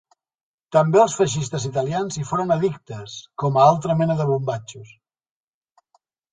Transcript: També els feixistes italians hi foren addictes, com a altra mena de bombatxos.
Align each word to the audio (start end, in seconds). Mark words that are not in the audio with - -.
També 0.75 1.01
els 1.01 1.17
feixistes 1.19 1.67
italians 1.69 2.17
hi 2.21 2.25
foren 2.31 2.55
addictes, 2.57 3.19
com 3.45 3.61
a 3.63 3.69
altra 3.75 3.99
mena 4.03 4.19
de 4.25 4.29
bombatxos. 4.33 4.99